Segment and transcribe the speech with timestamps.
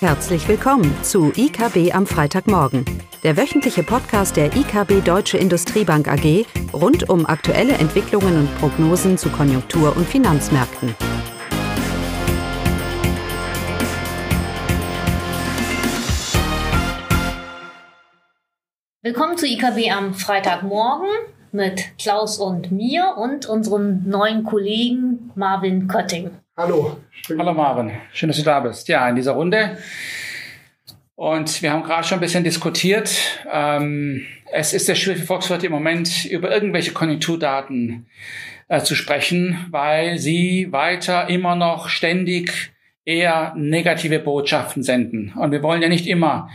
[0.00, 2.84] Herzlich willkommen zu IKB am Freitagmorgen,
[3.22, 9.30] der wöchentliche Podcast der IKB Deutsche Industriebank AG rund um aktuelle Entwicklungen und Prognosen zu
[9.30, 10.94] Konjunktur- und Finanzmärkten.
[19.00, 21.08] Willkommen zu IKB am Freitagmorgen
[21.52, 26.32] mit Klaus und mir und unserem neuen Kollegen Marvin Kötting.
[26.58, 26.96] Hallo.
[27.28, 28.88] Hallo Marvin, schön, dass du da bist.
[28.88, 29.76] Ja, in dieser Runde.
[31.14, 33.44] Und wir haben gerade schon ein bisschen diskutiert.
[33.52, 38.06] Ähm, es ist sehr schwierig für Volkswirte im Moment über irgendwelche Konjunkturdaten
[38.68, 42.72] äh, zu sprechen, weil sie weiter immer noch ständig
[43.04, 45.34] eher negative Botschaften senden.
[45.36, 46.48] Und wir wollen ja nicht immer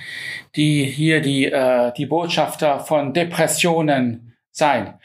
[0.56, 4.96] die hier die äh, die Botschafter von Depressionen sein.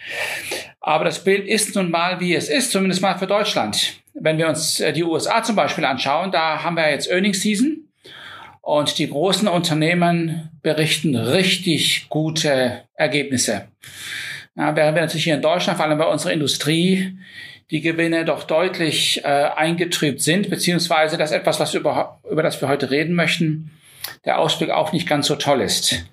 [0.80, 4.02] Aber das Bild ist nun mal, wie es ist, zumindest mal für Deutschland.
[4.18, 7.88] Wenn wir uns äh, die USA zum Beispiel anschauen, da haben wir jetzt Earnings Season
[8.62, 13.68] und die großen Unternehmen berichten richtig gute Ergebnisse.
[14.56, 17.16] Ja, während wir natürlich hier in Deutschland, vor allem bei unserer Industrie,
[17.70, 22.68] die Gewinne doch deutlich äh, eingetrübt sind, beziehungsweise das etwas, was über, über das wir
[22.68, 23.70] heute reden möchten,
[24.24, 26.04] der Ausblick auch nicht ganz so toll ist.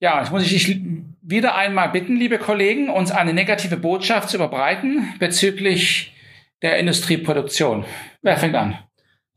[0.00, 0.80] Ja, jetzt muss ich dich
[1.22, 6.11] wieder einmal bitten, liebe Kollegen, uns eine negative Botschaft zu überbreiten bezüglich
[6.62, 7.84] der Industrieproduktion.
[8.22, 8.78] Wer fängt an?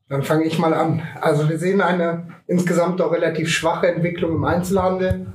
[0.07, 1.01] Dann fange ich mal an.
[1.19, 5.25] Also wir sehen eine insgesamt doch relativ schwache Entwicklung im Einzelhandel.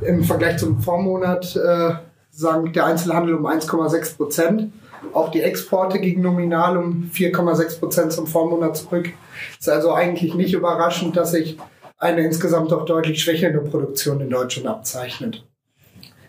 [0.00, 1.94] Im Vergleich zum Vormonat äh,
[2.30, 4.72] sank der Einzelhandel um 1,6 Prozent.
[5.12, 9.10] Auch die Exporte gingen nominal um 4,6 Prozent zum Vormonat zurück.
[9.58, 11.58] Ist also eigentlich nicht überraschend, dass sich
[11.98, 15.44] eine insgesamt doch deutlich schwächelnde Produktion in Deutschland abzeichnet.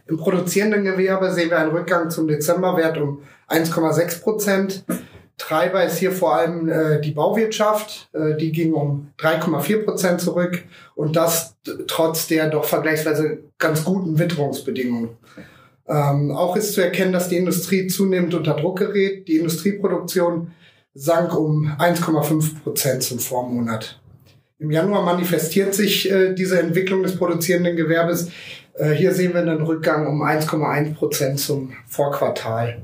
[0.07, 4.83] Im produzierenden Gewerbe sehen wir einen Rückgang zum Dezemberwert um 1,6 Prozent.
[5.37, 8.09] Treiber ist hier vor allem äh, die Bauwirtschaft.
[8.13, 10.63] Äh, die ging um 3,4 Prozent zurück
[10.95, 11.55] und das
[11.87, 15.09] trotz der doch vergleichsweise ganz guten Witterungsbedingungen.
[15.87, 19.27] Ähm, auch ist zu erkennen, dass die Industrie zunehmend unter Druck gerät.
[19.27, 20.51] Die Industrieproduktion
[20.93, 23.99] sank um 1,5 Prozent zum Vormonat.
[24.59, 28.29] Im Januar manifestiert sich äh, diese Entwicklung des produzierenden Gewerbes
[28.95, 32.81] hier sehen wir einen Rückgang um 1,1 Prozent zum Vorquartal.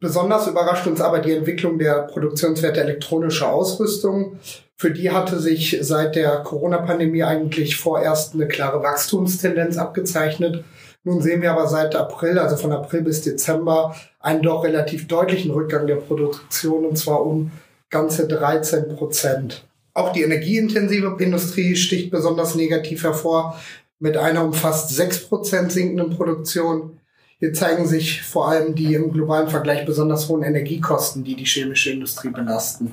[0.00, 4.38] Besonders überrascht uns aber die Entwicklung der Produktionswerte elektronischer Ausrüstung.
[4.76, 10.64] Für die hatte sich seit der Corona-Pandemie eigentlich vorerst eine klare Wachstumstendenz abgezeichnet.
[11.04, 15.50] Nun sehen wir aber seit April, also von April bis Dezember, einen doch relativ deutlichen
[15.50, 17.50] Rückgang der Produktion und zwar um
[17.90, 19.66] ganze 13 Prozent.
[19.92, 23.60] Auch die energieintensive Industrie sticht besonders negativ hervor
[24.00, 26.98] mit einer um fast 6% sinkenden Produktion.
[27.38, 31.90] Hier zeigen sich vor allem die im globalen Vergleich besonders hohen Energiekosten, die die chemische
[31.90, 32.92] Industrie belasten.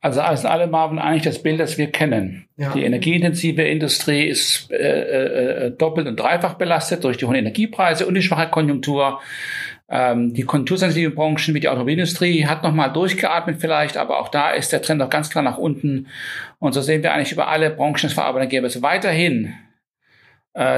[0.00, 2.46] Also alles in allem haben eigentlich das Bild, das wir kennen.
[2.56, 2.72] Ja.
[2.72, 8.06] Die energieintensive Industrie ist äh, äh, äh, doppelt und dreifach belastet durch die hohen Energiepreise
[8.06, 9.20] und die schwache Konjunktur.
[9.88, 14.72] Ähm, die konjunktursensitiven Branchen wie die Automobilindustrie hat nochmal durchgeatmet vielleicht, aber auch da ist
[14.72, 16.08] der Trend noch ganz klar nach unten.
[16.58, 19.54] Und so sehen wir eigentlich über alle Branchen des Verarbeitungsgebers weiterhin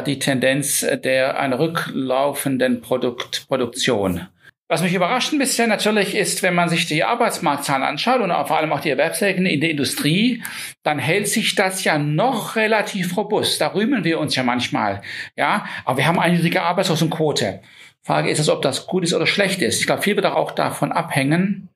[0.07, 4.27] die Tendenz der einer rücklaufenden Produkt, Produktion.
[4.71, 8.59] Was mich überrascht ein bisschen natürlich ist, wenn man sich die Arbeitsmarktzahlen anschaut und vor
[8.59, 10.43] allem auch die Erwerbsfähigen in der Industrie,
[10.83, 13.63] dann hält sich das ja noch relativ robust.
[13.63, 15.01] Da rühmen wir uns ja manchmal.
[15.37, 17.63] Ja, aber wir haben eine niedrige Arbeitslosenquote.
[18.03, 19.81] Frage ist es, ob das gut ist oder schlecht ist.
[19.81, 21.71] Ich glaube, viel wird auch davon abhängen,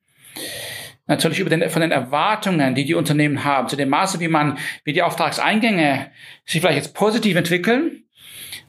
[1.07, 4.59] natürlich über den, von den Erwartungen, die die Unternehmen haben, zu dem Maße, wie man,
[4.85, 6.11] wie die Auftragseingänge
[6.45, 8.05] sich vielleicht jetzt positiv entwickeln,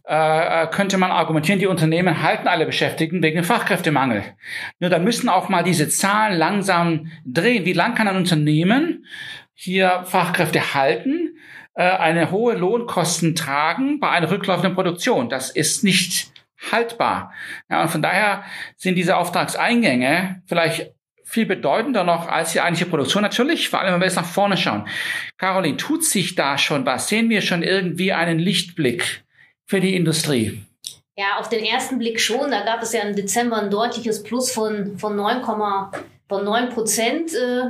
[0.05, 4.23] äh, könnte man argumentieren, die Unternehmen halten alle Beschäftigten wegen dem Fachkräftemangel.
[4.79, 7.65] Nur dann müssen auch mal diese Zahlen langsam drehen.
[7.65, 9.05] Wie lang kann ein Unternehmen
[9.53, 11.37] hier Fachkräfte halten,
[11.75, 15.29] äh, eine hohe Lohnkosten tragen bei einer rücklaufenden Produktion?
[15.29, 16.33] Das ist nicht
[16.71, 17.33] haltbar.
[17.69, 18.43] Ja, und von daher
[18.75, 20.92] sind diese Auftragseingänge vielleicht
[21.33, 23.23] viel bedeutender noch als die eigentliche Produktion.
[23.23, 24.87] Natürlich, vor allem wenn wir jetzt nach vorne schauen.
[25.37, 27.07] Caroline, tut sich da schon was?
[27.07, 29.23] Sehen wir schon irgendwie einen Lichtblick
[29.65, 30.61] für die Industrie?
[31.17, 32.51] Ja, auf den ersten Blick schon.
[32.51, 35.43] Da gab es ja im Dezember ein deutliches Plus von, von 9,
[36.29, 37.69] von 9 Prozent äh,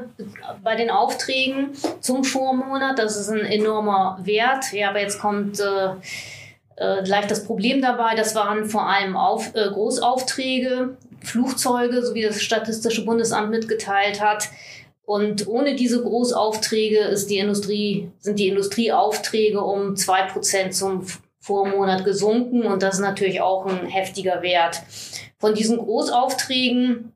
[0.61, 1.69] bei den Aufträgen
[2.01, 2.99] zum Vormonat.
[2.99, 4.73] Das ist ein enormer Wert.
[4.73, 5.89] Ja, aber jetzt kommt äh,
[6.75, 8.15] äh, leicht das Problem dabei.
[8.15, 10.97] Das waren vor allem auf, äh, Großaufträge.
[11.23, 14.49] Flugzeuge, so wie das Statistische Bundesamt mitgeteilt hat.
[15.05, 21.05] Und ohne diese Großaufträge ist die Industrie, sind die Industrieaufträge um zwei Prozent zum
[21.39, 22.63] Vormonat gesunken.
[22.63, 24.81] Und das ist natürlich auch ein heftiger Wert.
[25.39, 27.12] Von diesen Großaufträgen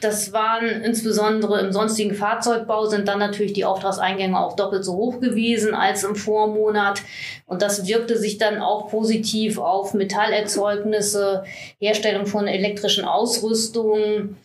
[0.00, 5.20] Das waren insbesondere im sonstigen Fahrzeugbau sind dann natürlich die Auftragseingänge auch doppelt so hoch
[5.20, 7.02] gewesen als im Vormonat.
[7.46, 11.44] Und das wirkte sich dann auch positiv auf Metallerzeugnisse,
[11.80, 14.36] Herstellung von elektrischen Ausrüstungen,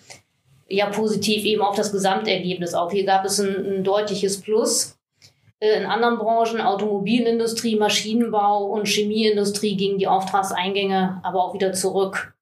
[0.68, 2.92] ja positiv eben auf das Gesamtergebnis auf.
[2.92, 4.98] Hier gab es ein, ein deutliches Plus.
[5.60, 12.33] Äh, in anderen Branchen, Automobilindustrie, Maschinenbau und Chemieindustrie, gingen die Auftragseingänge aber auch wieder zurück.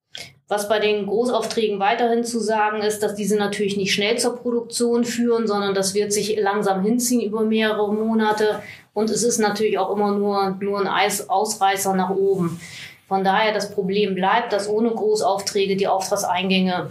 [0.52, 5.06] Was bei den Großaufträgen weiterhin zu sagen ist, dass diese natürlich nicht schnell zur Produktion
[5.06, 8.62] führen, sondern das wird sich langsam hinziehen über mehrere Monate.
[8.92, 12.60] Und es ist natürlich auch immer nur, nur ein Eis Ausreißer nach oben.
[13.08, 16.90] Von daher das Problem bleibt, dass ohne Großaufträge die Auftragseingänge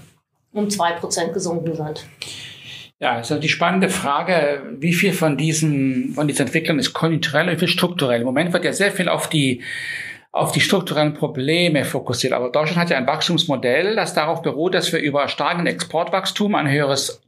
[0.54, 2.06] um zwei Prozent gesunken sind.
[2.98, 7.56] Ja, also die spannende Frage, wie viel von diesen, von dieser Entwicklung ist konjunkturell und
[7.56, 8.20] wie viel strukturell?
[8.20, 9.60] Im Moment wird ja sehr viel auf die
[10.32, 12.32] auf die strukturellen Probleme fokussiert.
[12.32, 16.70] Aber Deutschland hat ja ein Wachstumsmodell, das darauf beruht, dass wir über starken Exportwachstum ein
[16.70, 17.22] höheres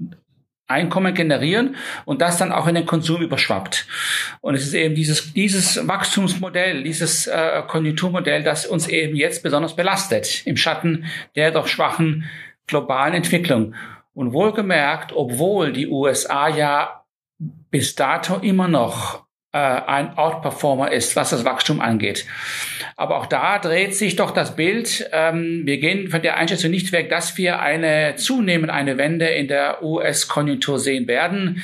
[0.68, 3.86] Einkommen generieren und das dann auch in den Konsum überschwappt.
[4.40, 9.76] Und es ist eben dieses, dieses Wachstumsmodell, dieses äh, Konjunkturmodell, das uns eben jetzt besonders
[9.76, 11.04] belastet im Schatten
[11.36, 12.30] der doch schwachen
[12.66, 13.74] globalen Entwicklung.
[14.14, 17.04] Und wohlgemerkt, obwohl die USA ja
[17.70, 19.21] bis dato immer noch
[19.58, 22.26] ein Outperformer ist, was das Wachstum angeht.
[22.96, 25.08] Aber auch da dreht sich doch das Bild.
[25.12, 29.48] Ähm, wir gehen von der Einschätzung nicht weg, dass wir eine zunehmend eine Wende in
[29.48, 31.62] der US-Konjunktur sehen werden,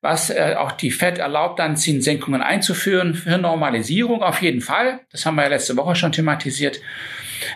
[0.00, 5.00] was äh, auch die Fed erlaubt, dann Zinssenkungen einzuführen für Normalisierung auf jeden Fall.
[5.12, 6.80] Das haben wir ja letzte Woche schon thematisiert.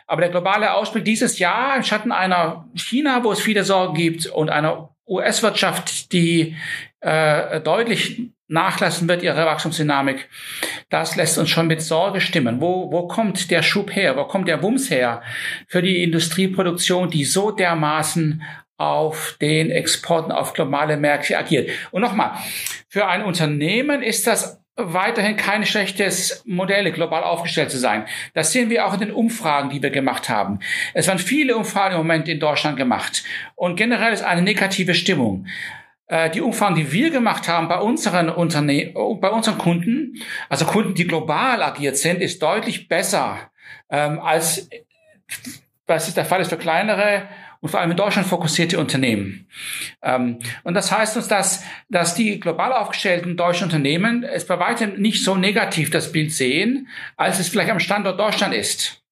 [0.06, 4.26] Aber der globale Ausblick dieses Jahr im Schatten einer China, wo es viele Sorgen gibt,
[4.26, 6.56] und einer US-Wirtschaft, die
[7.00, 10.29] äh, deutlich nachlassen wird, ihre Wachstumsdynamik,
[10.88, 12.61] das lässt uns schon mit Sorge stimmen.
[12.61, 14.17] Wo, wo kommt der Schub her?
[14.17, 15.23] Wo kommt der Wumms her
[15.69, 18.43] für die Industrieproduktion, die so dermaßen
[18.76, 21.70] auf den Exporten auf globale Märkte agiert?
[21.93, 22.32] Und nochmal,
[22.88, 28.06] für ein Unternehmen ist das weiterhin kein schlechtes Modell, global aufgestellt zu sein.
[28.35, 30.58] Das sehen wir auch in den Umfragen, die wir gemacht haben.
[30.94, 33.23] Es waren viele Umfragen im Moment in Deutschland gemacht.
[33.55, 35.47] Und generell ist eine negative Stimmung.
[36.11, 40.95] Äh, die Umfragen, die wir gemacht haben bei unseren Unternehmen, bei unseren Kunden, also Kunden,
[40.95, 43.51] die global agiert sind, ist deutlich besser
[43.91, 44.69] ähm, als
[45.87, 47.29] was ist der Fall ist für kleinere
[47.61, 49.49] und vor allem in Deutschland fokussierte Unternehmen.
[50.03, 55.01] Ähm, und das heißt uns, dass, dass die global aufgestellten deutschen Unternehmen es bei weitem
[55.01, 59.03] nicht so negativ das Bild sehen, als es vielleicht am Standort Deutschland ist.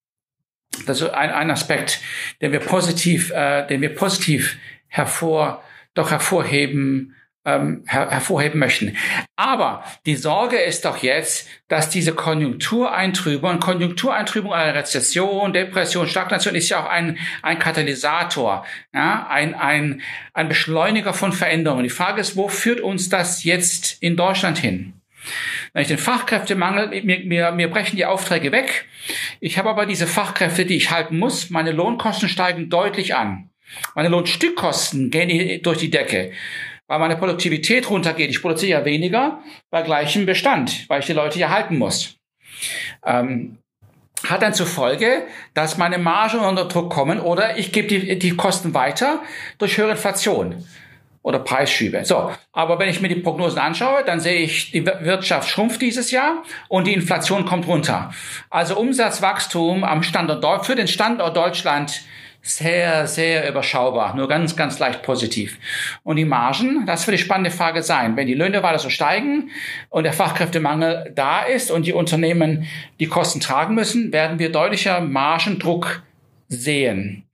[0.86, 2.00] Das ist ein, ein Aspekt,
[2.40, 4.58] den wir positiv, äh, den wir positiv
[4.88, 5.62] hervor
[5.98, 7.14] doch hervorheben,
[7.44, 8.96] ähm, her hervorheben möchten.
[9.36, 16.68] Aber die Sorge ist doch jetzt, dass diese Konjunktureintrübung, Konjunktureintrübung einer Rezession, Depression, Stagnation ist
[16.68, 20.02] ja auch ein, ein Katalysator, ja, ein, ein,
[20.34, 21.84] ein Beschleuniger von Veränderungen.
[21.84, 24.94] Die Frage ist, wo führt uns das jetzt in Deutschland hin?
[25.72, 28.86] Wenn ich den Fachkräftemangel, mir, mir, mir brechen die Aufträge weg.
[29.40, 31.50] Ich habe aber diese Fachkräfte, die ich halten muss.
[31.50, 33.50] Meine Lohnkosten steigen deutlich an.
[33.94, 36.32] Meine Lohnstückkosten gehen durch die Decke,
[36.86, 38.30] weil meine Produktivität runtergeht.
[38.30, 42.16] Ich produziere ja weniger bei gleichem Bestand, weil ich die Leute ja halten muss.
[43.04, 43.58] Ähm,
[44.26, 48.36] hat dann zur Folge, dass meine Margen unter Druck kommen oder ich gebe die, die
[48.36, 49.22] Kosten weiter
[49.58, 50.64] durch höhere Inflation
[51.22, 52.04] oder Preisschübe.
[52.04, 56.10] So, aber wenn ich mir die Prognosen anschaue, dann sehe ich, die Wirtschaft schrumpft dieses
[56.10, 58.12] Jahr und die Inflation kommt runter.
[58.50, 62.02] Also Umsatzwachstum am Standort für den Standort Deutschland
[62.40, 65.58] sehr, sehr überschaubar, nur ganz, ganz leicht positiv.
[66.02, 68.16] Und die Margen, das wird die spannende Frage sein.
[68.16, 69.50] Wenn die Löhne weiter so steigen
[69.90, 72.66] und der Fachkräftemangel da ist und die Unternehmen
[73.00, 76.02] die Kosten tragen müssen, werden wir deutlicher Margendruck
[76.48, 77.24] sehen.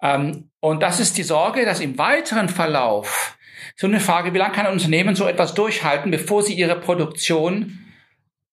[0.00, 3.36] Ähm, und das ist die Sorge, dass im weiteren Verlauf
[3.76, 7.81] so eine Frage, wie lange kann ein Unternehmen so etwas durchhalten, bevor sie ihre Produktion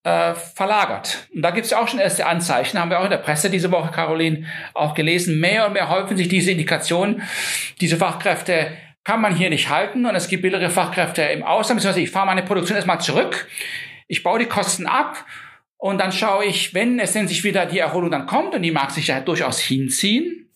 [0.09, 1.27] äh, verlagert.
[1.33, 3.71] Und da gibt es auch schon erste Anzeichen, haben wir auch in der Presse diese
[3.71, 5.39] Woche, Caroline, auch gelesen.
[5.39, 7.21] Mehr und mehr häufen sich diese Indikationen.
[7.79, 8.71] Diese Fachkräfte
[9.03, 12.25] kann man hier nicht halten und es gibt billigere Fachkräfte im Ausland, beziehungsweise ich fahre
[12.25, 13.47] meine Produktion erstmal zurück,
[14.07, 15.25] ich baue die Kosten ab
[15.77, 18.71] und dann schaue ich, wenn es denn sich wieder die Erholung dann kommt und die
[18.71, 20.49] mag sich ja durchaus hinziehen,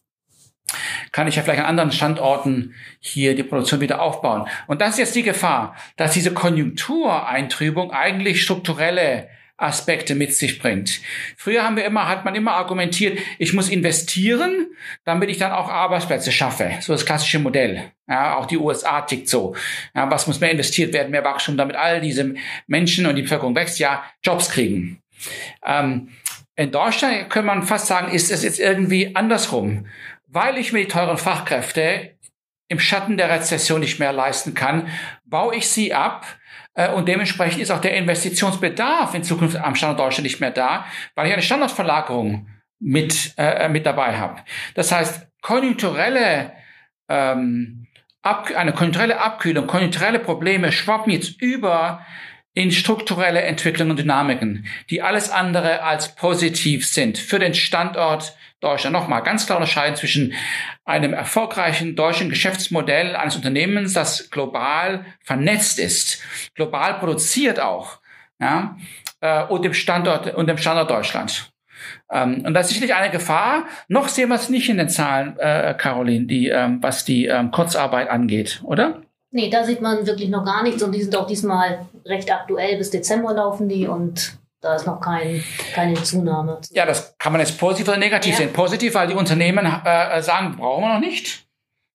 [1.12, 4.48] kann ich ja vielleicht an anderen Standorten hier die Produktion wieder aufbauen.
[4.68, 11.00] Und das ist jetzt die Gefahr, dass diese Konjunktureintrübung eigentlich strukturelle Aspekte mit sich bringt.
[11.38, 14.68] Früher haben wir immer, hat man immer argumentiert, ich muss investieren,
[15.06, 16.72] damit ich dann auch Arbeitsplätze schaffe.
[16.82, 17.92] So das klassische Modell.
[18.08, 19.56] Ja, auch die USA tickt so.
[19.96, 22.34] Ja, was muss mehr investiert werden, mehr Wachstum, damit all diese
[22.68, 25.02] Menschen und die Bevölkerung wächst, ja, Jobs kriegen.
[25.66, 26.10] Ähm,
[26.56, 29.86] in Deutschland kann man fast sagen, ist es jetzt irgendwie andersrum
[30.34, 32.18] weil ich mir die teuren Fachkräfte
[32.68, 34.90] im Schatten der Rezession nicht mehr leisten kann,
[35.26, 36.26] baue ich sie ab.
[36.76, 40.86] Äh, und dementsprechend ist auch der Investitionsbedarf in Zukunft am Standort Deutschland nicht mehr da,
[41.16, 42.48] weil ich eine Standortverlagerung
[42.80, 44.42] mit, äh, mit dabei habe.
[44.76, 46.52] Das heißt, konjunkturelle
[47.10, 47.88] ähm,
[48.22, 52.06] ab, eine konjunkturelle Abkühlung, konjunkturelle Probleme schwappen jetzt über
[52.54, 58.94] in strukturelle Entwicklungen und Dynamiken, die alles andere als positiv sind für den Standort Deutschland.
[58.94, 60.34] Nochmal ganz klar unterscheiden zwischen
[60.86, 66.22] einem erfolgreichen deutschen Geschäftsmodell eines Unternehmens, das global vernetzt ist,
[66.56, 68.00] global produziert auch,
[68.40, 68.78] ja,
[69.22, 71.52] äh, und dem Standort und dem Standort Deutschland.
[72.12, 73.66] Ähm, und das ist sicherlich eine Gefahr.
[73.88, 77.52] Noch sehen wir es nicht in den Zahlen, äh, Caroline, die, ähm, was die ähm,
[77.52, 79.02] Kurzarbeit angeht, oder?
[79.36, 82.78] Nee, da sieht man wirklich noch gar nichts und die sind auch diesmal recht aktuell.
[82.78, 86.62] Bis Dezember laufen die und da ist noch kein, keine Zunahme.
[86.70, 88.38] Ja, das kann man jetzt positiv oder negativ ja.
[88.38, 88.54] sehen.
[88.54, 91.48] Positiv, weil die Unternehmen äh, sagen, brauchen wir noch nicht.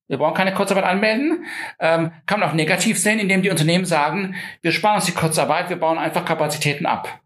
[0.09, 1.45] Wir brauchen keine Kurzarbeit anmelden.
[1.79, 5.69] Ähm, kann man auch negativ sehen, indem die Unternehmen sagen, wir sparen uns die Kurzarbeit,
[5.69, 7.21] wir bauen einfach Kapazitäten ab.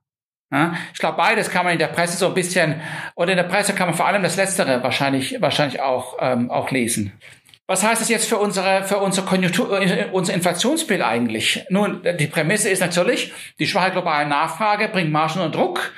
[0.53, 2.83] Ja, ich glaube, beides kann man in der Presse so ein bisschen,
[3.15, 6.71] oder in der Presse kann man vor allem das Letztere wahrscheinlich, wahrscheinlich auch, ähm, auch
[6.71, 7.19] lesen.
[7.69, 11.65] Was heißt das jetzt für unsere, für unsere Konjunktur, äh, unser Inflationsbild eigentlich?
[11.71, 15.93] Nun, die Prämisse ist natürlich, die schwache globale Nachfrage bringt Margen unter Druck.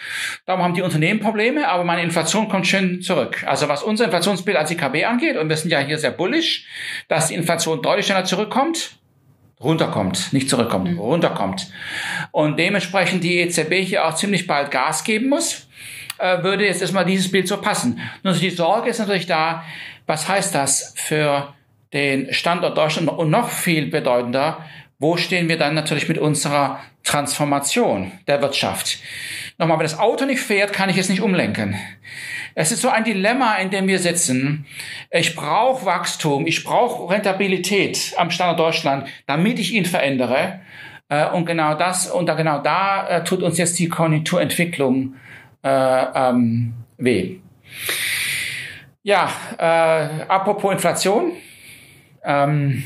[0.44, 3.42] Darum haben die Unternehmen Probleme, aber meine Inflation kommt schön zurück.
[3.46, 6.66] Also was unser Inflationsbild als IKB angeht, und wir sind ja hier sehr bullish,
[7.08, 8.98] dass die Inflation deutlich schneller zurückkommt,
[9.58, 10.98] runterkommt, nicht zurückkommt, mhm.
[10.98, 11.70] runterkommt.
[12.30, 15.66] Und dementsprechend die EZB hier auch ziemlich bald Gas geben muss,
[16.18, 18.00] äh, würde jetzt erstmal dieses Bild so passen.
[18.22, 19.64] Nur die Sorge ist natürlich da,
[20.06, 21.54] was heißt das für
[21.92, 24.64] den Standort Deutschland und noch viel bedeutender,
[24.98, 28.98] wo stehen wir dann natürlich mit unserer Transformation der Wirtschaft?
[29.58, 31.76] Nochmal, wenn das Auto nicht fährt, kann ich es nicht umlenken.
[32.54, 34.66] Es ist so ein Dilemma, in dem wir sitzen.
[35.10, 40.60] Ich brauche Wachstum, ich brauche Rentabilität am Standort Deutschland, damit ich ihn verändere.
[41.08, 45.14] Äh, und genau das, und da genau da äh, tut uns jetzt die Konjunkturentwicklung
[45.62, 47.38] äh, ähm, weh.
[49.06, 51.32] Ja, äh, apropos Inflation.
[52.24, 52.84] Ähm,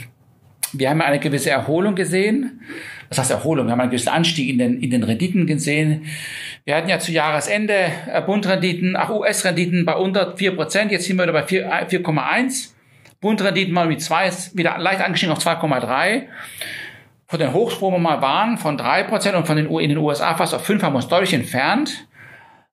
[0.73, 2.61] wir haben eine gewisse Erholung gesehen.
[3.09, 3.67] Was heißt Erholung?
[3.67, 6.07] Wir haben einen gewissen Anstieg in den, in den Renditen gesehen.
[6.65, 10.91] Wir hatten ja zu Jahresende äh, Bundrenditen, auch US-Renditen bei unter 4 Prozent.
[10.91, 12.71] Jetzt sind wir wieder bei 4,1.
[13.21, 16.25] Bundrenditen mal mit 2 ist wieder leicht angestiegen auf 2,3.
[17.29, 19.99] Von den Hochsprung wo wir mal waren von 3 Prozent und von den, in den
[19.99, 22.09] USA fast auf 5 haben wir uns deutlich entfernt.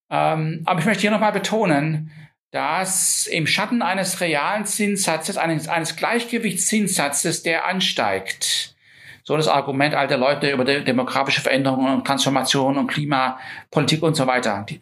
[0.10, 2.10] Ähm, aber ich möchte hier nochmal betonen,
[2.52, 8.76] dass im Schatten eines realen Zinssatzes, eines, eines Gleichgewichtszinssatzes, der ansteigt,
[9.24, 14.28] so das Argument alter Leute über die demografische Veränderung und Transformation und Klimapolitik und so
[14.28, 14.66] weiter.
[14.70, 14.80] Die,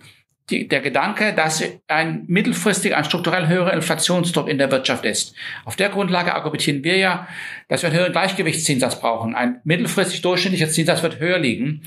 [0.50, 5.34] die, der Gedanke, dass ein mittelfristig ein strukturell höherer Inflationsdruck in der Wirtschaft ist.
[5.63, 7.27] Auf der Grundlage argumentieren wir ja,
[7.70, 9.34] dass wir einen höheren Gleichgewichtszinssatz brauchen.
[9.34, 11.84] Ein mittelfristig durchschnittlicher Zinssatz wird höher liegen.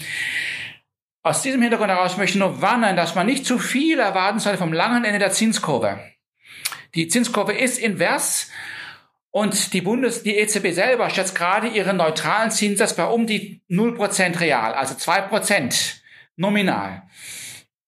[1.27, 4.57] Aus diesem Hintergrund heraus möchte ich nur warnen, dass man nicht zu viel erwarten soll
[4.57, 5.99] vom langen Ende der Zinskurve.
[6.95, 8.49] Die Zinskurve ist invers
[9.33, 14.39] und die Bundes, die EZB selber schätzt gerade ihren neutralen Zinssatz bei um die 0%
[14.39, 15.97] real, also 2%
[16.37, 17.03] nominal.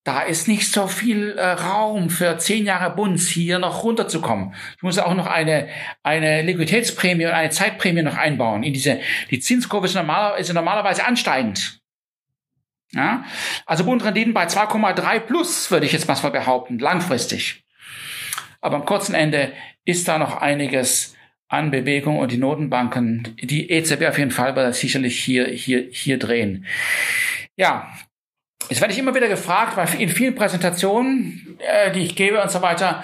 [0.03, 4.53] Da ist nicht so viel äh, Raum für zehn Jahre Bunds hier noch runterzukommen.
[4.79, 5.69] Ich muss auch noch eine,
[6.03, 8.65] eine Liquiditätsprämie und eine Zeitprämie noch einbauen.
[8.65, 8.99] In diese,
[9.31, 11.81] die Zinskurve ist, normaler, ist normalerweise ansteigend.
[12.93, 13.25] Ja?
[13.67, 17.65] Also Bundrenditen bei 2,3 plus, würde ich jetzt mal behaupten, langfristig.
[18.61, 19.53] Aber am kurzen Ende
[19.85, 21.15] ist da noch einiges
[21.49, 26.19] an Bewegung und die Notenbanken, die EZB auf jeden Fall, wird sicherlich hier, hier, hier
[26.19, 26.67] drehen.
[27.57, 27.89] Ja,
[28.69, 32.51] jetzt werde ich immer wieder gefragt, weil in vielen Präsentationen, äh, die ich gebe und
[32.51, 33.03] so weiter,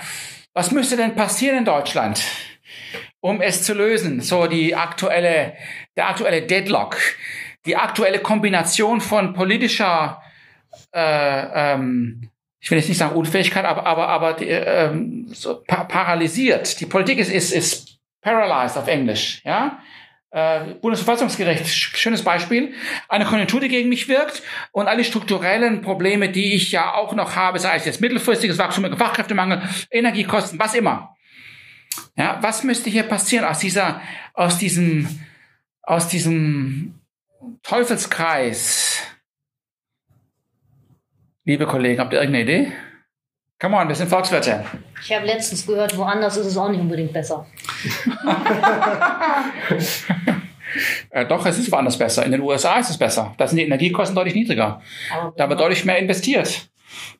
[0.52, 2.22] was müsste denn passieren in Deutschland,
[3.20, 4.20] um es zu lösen?
[4.20, 5.54] So die aktuelle,
[5.96, 6.98] der aktuelle Deadlock
[7.66, 10.22] die aktuelle Kombination von politischer,
[10.92, 12.30] äh, ähm,
[12.60, 16.80] ich will jetzt nicht sagen Unfähigkeit, aber aber aber die, ähm, so pa paralysiert.
[16.80, 19.78] Die Politik ist ist ist paralyzed auf Englisch, ja.
[20.30, 22.74] Äh, Bundesverfassungsgericht, schönes Beispiel.
[23.08, 24.42] Eine Konjunktur, die gegen mich wirkt
[24.72, 28.96] und alle strukturellen Probleme, die ich ja auch noch habe, sei es jetzt mittelfristiges Wachstum,
[28.96, 31.14] Fachkräftemangel, Energiekosten, was immer.
[32.16, 34.00] Ja, was müsste hier passieren aus dieser,
[34.32, 35.08] aus diesem,
[35.82, 36.98] aus diesem
[37.62, 39.02] Teufelskreis.
[41.44, 42.72] Liebe Kollegen, habt ihr irgendeine Idee?
[43.60, 44.64] Come on, wir sind Volkswirte.
[45.02, 47.46] Ich habe letztens gehört, woanders ist es auch nicht unbedingt besser.
[51.10, 52.24] äh, doch, es ist woanders besser.
[52.24, 53.34] In den USA ist es besser.
[53.38, 54.82] Da sind die Energiekosten deutlich niedriger.
[55.36, 56.68] da wird deutlich mehr investiert.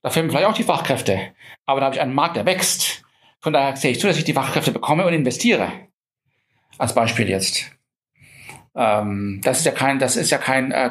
[0.03, 1.35] Da fehlen vielleicht auch die Fachkräfte.
[1.67, 3.03] Aber da habe ich einen Markt, der wächst.
[3.41, 5.71] Von daher sehe ich zu, dass ich die Fachkräfte bekomme und investiere.
[6.79, 7.74] Als Beispiel jetzt.
[8.77, 10.91] Ähm, das ist ja kein, das ist ja kein, äh,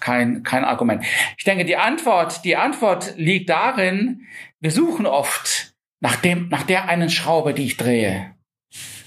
[0.00, 1.04] kein, kein Argument.
[1.36, 4.26] Ich denke, die Antwort, die Antwort liegt darin,
[4.60, 8.34] wir suchen oft nach dem, nach der einen Schraube, die ich drehe.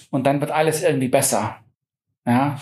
[0.10, 1.60] Und dann wird alles irgendwie besser.
[2.26, 2.62] Ja.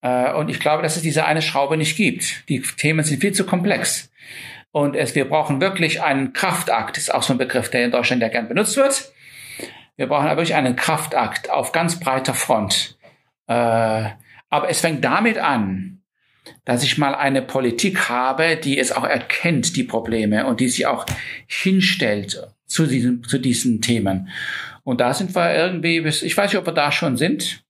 [0.00, 2.48] Äh, und ich glaube, dass es diese eine Schraube nicht gibt.
[2.48, 4.10] Die Themen sind viel zu komplex.
[4.70, 8.22] Und es, wir brauchen wirklich einen Kraftakt, ist auch so ein Begriff, der in Deutschland
[8.22, 9.12] ja gern benutzt wird.
[9.96, 12.98] Wir brauchen aber wirklich einen Kraftakt auf ganz breiter Front.
[13.46, 14.10] Äh,
[14.54, 16.00] aber es fängt damit an,
[16.64, 20.86] dass ich mal eine Politik habe, die es auch erkennt, die Probleme und die sich
[20.86, 21.06] auch
[21.48, 24.28] hinstellt zu diesen, zu diesen Themen.
[24.84, 27.64] Und da sind wir irgendwie, ich weiß nicht, ob wir da schon sind.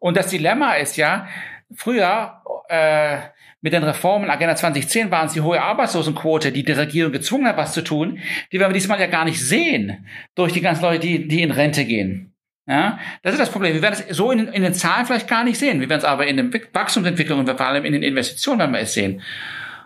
[0.00, 1.28] Und das Dilemma ist ja,
[1.72, 3.18] früher äh,
[3.60, 7.56] mit den Reformen Agenda 2010 waren es die hohe Arbeitslosenquote, die die Regierung gezwungen hat,
[7.56, 8.18] was zu tun.
[8.50, 11.52] Die werden wir diesmal ja gar nicht sehen durch die ganzen Leute, die, die in
[11.52, 12.35] Rente gehen.
[12.68, 13.74] Ja, das ist das Problem.
[13.74, 15.80] Wir werden es so in, in den Zahlen vielleicht gar nicht sehen.
[15.80, 18.94] Wir werden es aber in den Wachstumsentwicklungen, vor allem in den Investitionen werden wir es
[18.94, 19.22] sehen.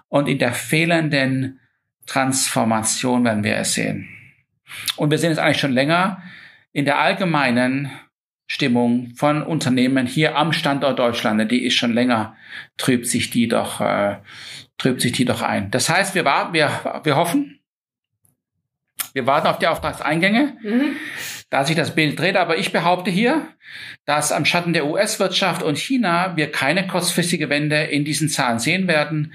[0.09, 1.61] Und in der fehlenden
[2.07, 4.09] Transformation werden wir es sehen.
[4.97, 6.23] Und wir sehen es eigentlich schon länger
[6.73, 7.91] in der allgemeinen
[8.47, 11.51] Stimmung von Unternehmen hier am Standort Deutschland.
[11.53, 12.35] Die ist schon länger,
[12.79, 14.17] trübt sich die doch, äh,
[14.79, 15.71] trübt sich die doch ein.
[15.71, 17.60] Das heißt, wir, warten, wir, wir hoffen,
[19.12, 20.57] wir warten auf die Auftragseingänge.
[20.62, 20.97] Mhm
[21.50, 22.37] da sich das Bild dreht.
[22.37, 23.49] Aber ich behaupte hier,
[24.07, 28.88] dass am Schatten der US-Wirtschaft und China wir keine kurzfristige Wende in diesen Zahlen sehen
[28.88, 29.35] werden.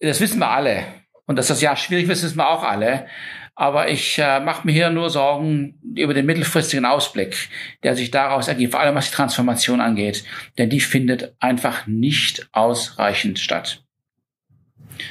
[0.00, 0.84] Das wissen wir alle.
[1.26, 3.06] Und dass das Jahr schwierig wird, wissen wir auch alle.
[3.54, 7.48] Aber ich äh, mache mir hier nur Sorgen über den mittelfristigen Ausblick,
[7.82, 10.24] der sich daraus ergibt, vor allem was die Transformation angeht.
[10.58, 13.82] Denn die findet einfach nicht ausreichend statt.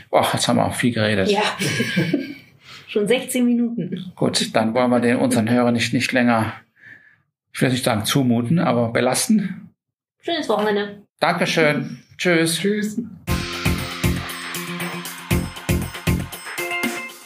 [0.10, 1.29] Boah, jetzt haben wir auch viel geredet.
[1.29, 1.41] Ja.
[2.88, 4.12] Schon 16 Minuten.
[4.15, 6.53] Gut, dann wollen wir den unseren Hörern nicht, nicht länger,
[7.53, 9.72] ich will nicht sagen zumuten, aber belasten.
[10.22, 11.01] Schönes Wochenende.
[11.20, 11.98] Dankeschön.
[12.17, 12.60] Tschüss.
[12.60, 13.01] Tschüss.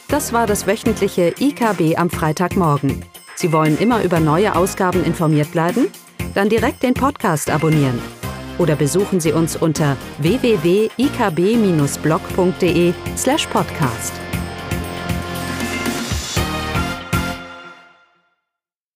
[0.08, 3.04] Das war das wöchentliche IKB am Freitagmorgen.
[3.34, 5.88] Sie wollen immer über neue Ausgaben informiert bleiben?
[6.34, 8.00] Dann direkt den Podcast abonnieren.
[8.58, 14.12] Oder besuchen Sie uns unter www.ikb-blog.de slash podcast.